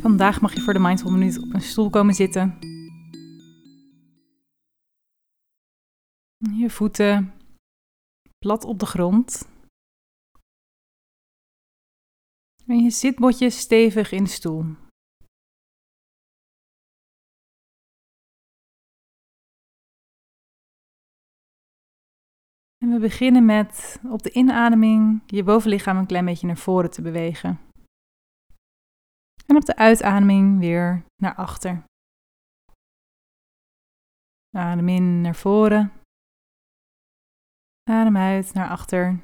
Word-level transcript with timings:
Vandaag 0.00 0.40
mag 0.40 0.54
je 0.54 0.60
voor 0.60 0.72
de 0.72 0.78
Mindful 0.78 1.10
Minuut 1.10 1.38
op 1.42 1.54
een 1.54 1.60
stoel 1.60 1.90
komen 1.90 2.14
zitten. 2.14 2.58
Je 6.36 6.70
voeten 6.70 7.34
plat 8.38 8.64
op 8.64 8.78
de 8.78 8.86
grond. 8.86 9.48
En 12.66 12.78
je 12.78 12.90
zitbotjes 12.90 13.58
stevig 13.58 14.12
in 14.12 14.24
de 14.24 14.30
stoel. 14.30 14.64
En 22.78 22.90
we 22.90 22.98
beginnen 23.00 23.44
met 23.44 24.00
op 24.10 24.22
de 24.22 24.32
inademing 24.32 25.22
je 25.26 25.42
bovenlichaam 25.42 25.96
een 25.96 26.06
klein 26.06 26.24
beetje 26.24 26.46
naar 26.46 26.56
voren 26.56 26.90
te 26.90 27.02
bewegen. 27.02 27.63
En 29.46 29.56
op 29.56 29.64
de 29.64 29.76
uitademing 29.76 30.58
weer 30.58 31.04
naar 31.16 31.34
achter. 31.34 31.84
Adem 34.56 34.88
in 34.88 35.20
naar 35.20 35.34
voren. 35.34 35.92
Adem 37.90 38.16
uit 38.16 38.54
naar 38.54 38.68
achter. 38.68 39.20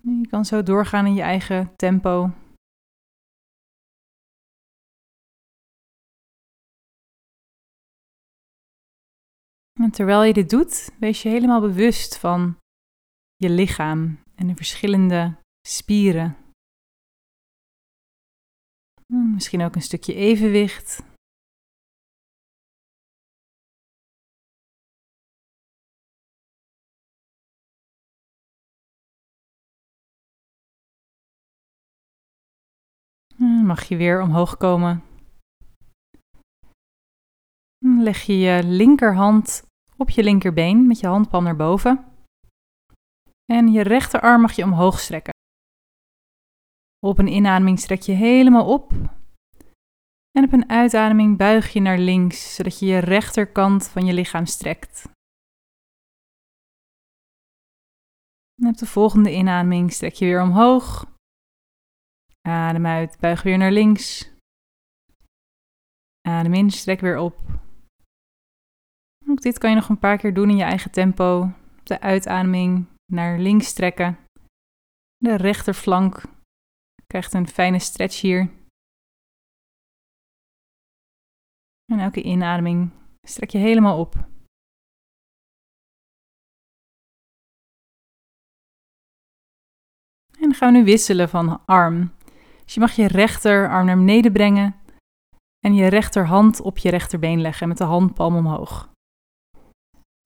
Je 0.00 0.26
kan 0.28 0.44
zo 0.44 0.62
doorgaan 0.62 1.06
in 1.06 1.14
je 1.14 1.22
eigen 1.22 1.76
tempo. 1.76 2.30
En 9.80 9.90
terwijl 9.90 10.22
je 10.22 10.32
dit 10.32 10.50
doet, 10.50 10.90
wees 10.98 11.22
je 11.22 11.28
helemaal 11.28 11.60
bewust 11.60 12.18
van 12.18 12.56
je 13.36 13.50
lichaam 13.50 14.20
en 14.34 14.46
de 14.46 14.54
verschillende 14.54 15.36
spieren. 15.66 16.41
Misschien 19.12 19.62
ook 19.62 19.74
een 19.74 19.82
stukje 19.82 20.14
evenwicht. 20.14 21.02
Mag 33.62 33.84
je 33.84 33.96
weer 33.96 34.22
omhoog 34.22 34.56
komen 34.56 35.02
leg 38.02 38.22
je 38.22 38.38
je 38.38 38.62
linkerhand 38.64 39.66
op 39.96 40.10
je 40.10 40.22
linkerbeen 40.22 40.86
met 40.86 41.00
je 41.00 41.06
handpalm 41.06 41.44
naar 41.44 41.56
boven. 41.56 42.04
En 43.52 43.72
je 43.72 43.82
rechterarm 43.82 44.40
mag 44.40 44.52
je 44.52 44.64
omhoog 44.64 45.00
strekken. 45.00 45.32
Op 47.06 47.18
een 47.18 47.32
inademing 47.32 47.78
strek 47.78 48.00
je 48.00 48.12
helemaal 48.12 48.72
op. 48.72 48.92
En 50.30 50.44
op 50.44 50.52
een 50.52 50.68
uitademing 50.68 51.36
buig 51.36 51.72
je 51.72 51.80
naar 51.80 51.98
links, 51.98 52.54
zodat 52.54 52.78
je 52.78 52.86
je 52.86 52.98
rechterkant 52.98 53.88
van 53.88 54.04
je 54.06 54.12
lichaam 54.12 54.46
strekt. 54.46 55.08
Op 58.66 58.76
de 58.76 58.86
volgende 58.86 59.32
inademing 59.32 59.92
strek 59.92 60.14
je 60.14 60.24
weer 60.24 60.42
omhoog. 60.42 61.06
Adem 62.40 62.86
uit, 62.86 63.18
buig 63.20 63.42
weer 63.42 63.58
naar 63.58 63.72
links. 63.72 64.30
Adem 66.28 66.54
in, 66.54 66.70
strek 66.70 67.00
weer 67.00 67.18
op. 67.18 67.38
Ook 69.28 69.40
dit 69.40 69.58
kan 69.58 69.70
je 69.70 69.76
nog 69.76 69.88
een 69.88 69.98
paar 69.98 70.18
keer 70.18 70.34
doen 70.34 70.50
in 70.50 70.56
je 70.56 70.62
eigen 70.62 70.90
tempo. 70.90 71.52
De 71.82 72.00
uitademing 72.00 72.86
naar 73.12 73.38
links 73.38 73.72
trekken. 73.72 74.18
De 75.16 75.36
rechterflank 75.36 76.22
krijgt 77.12 77.34
een 77.34 77.48
fijne 77.48 77.78
stretch 77.78 78.20
hier. 78.20 78.50
En 81.92 81.98
elke 81.98 82.22
inademing 82.22 82.90
strek 83.22 83.50
je 83.50 83.58
helemaal 83.58 83.98
op. 83.98 84.14
En 90.34 90.48
dan 90.48 90.54
gaan 90.54 90.72
we 90.72 90.78
nu 90.78 90.84
wisselen 90.84 91.28
van 91.28 91.64
arm. 91.66 92.14
Dus 92.64 92.74
je 92.74 92.80
mag 92.80 92.92
je 92.92 93.06
rechterarm 93.06 93.86
naar 93.86 93.96
beneden 93.96 94.32
brengen 94.32 94.74
en 95.58 95.74
je 95.74 95.86
rechterhand 95.86 96.60
op 96.60 96.78
je 96.78 96.90
rechterbeen 96.90 97.40
leggen 97.40 97.68
met 97.68 97.78
de 97.78 97.84
handpalm 97.84 98.36
omhoog. 98.36 98.90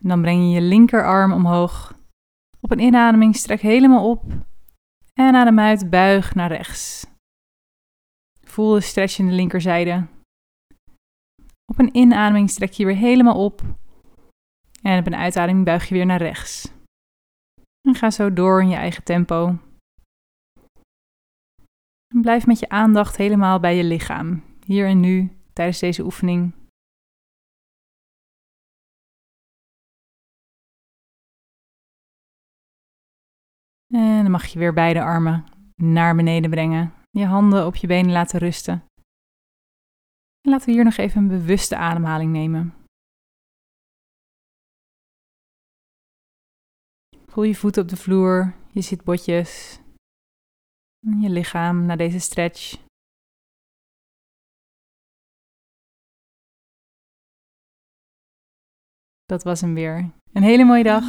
En 0.03 0.09
dan 0.09 0.21
breng 0.21 0.43
je 0.43 0.49
je 0.49 0.61
linkerarm 0.61 1.33
omhoog. 1.33 1.99
Op 2.61 2.71
een 2.71 2.81
inademing 2.81 3.37
strek 3.37 3.61
helemaal 3.61 4.11
op. 4.11 4.25
En 5.19 5.35
adem 5.35 5.59
uit, 5.59 5.91
buig 5.91 6.35
naar 6.35 6.49
rechts. 6.49 7.07
Voel 8.41 8.75
de 8.75 8.81
stretch 8.81 9.19
in 9.19 9.27
de 9.27 9.33
linkerzijde. 9.33 10.07
Op 11.65 11.79
een 11.79 11.97
inademing 11.97 12.51
strek 12.51 12.73
je 12.73 12.85
weer 12.87 12.97
helemaal 12.97 13.45
op. 13.45 13.63
En 14.83 14.99
op 14.99 15.07
een 15.07 15.17
uitademing 15.17 15.65
buig 15.65 15.89
je 15.89 15.95
weer 15.95 16.07
naar 16.07 16.23
rechts. 16.23 16.73
En 17.89 17.95
ga 17.95 18.11
zo 18.11 18.33
door 18.33 18.63
in 18.63 18.69
je 18.69 18.77
eigen 18.77 19.05
tempo. 19.05 19.59
Blijf 22.21 22.47
met 22.47 22.59
je 22.59 22.69
aandacht 22.69 23.17
helemaal 23.17 23.61
bij 23.61 23.77
je 23.77 23.85
lichaam, 23.85 24.43
hier 24.65 24.87
en 24.87 25.01
nu, 25.01 25.37
tijdens 25.53 25.79
deze 25.79 26.05
oefening. 26.05 26.53
En 33.97 34.23
dan 34.23 34.31
mag 34.31 34.47
je 34.47 34.59
weer 34.59 34.73
beide 34.73 35.03
armen 35.03 35.45
naar 35.75 36.17
beneden 36.17 36.51
brengen. 36.51 36.95
Je 37.11 37.25
handen 37.25 37.67
op 37.67 37.77
je 37.77 37.87
benen 37.87 38.13
laten 38.13 38.39
rusten. 38.39 38.85
En 40.41 40.51
laten 40.51 40.67
we 40.67 40.73
hier 40.73 40.85
nog 40.85 40.97
even 40.97 41.23
een 41.23 41.29
bewuste 41.29 41.77
ademhaling 41.77 42.33
nemen. 42.33 42.75
Voel 47.27 47.45
je 47.45 47.55
voeten 47.55 47.83
op 47.83 47.89
de 47.89 47.97
vloer, 47.97 48.55
je 48.71 48.81
zitbotjes, 48.81 49.81
je 51.21 51.31
lichaam 51.31 51.87
na 51.87 51.97
deze 51.97 52.19
stretch. 52.19 52.85
Dat 59.25 59.43
was 59.43 59.61
hem 59.61 59.75
weer. 59.75 60.11
Een 60.33 60.43
hele 60.43 60.65
mooie 60.65 60.83
dag. 60.83 61.05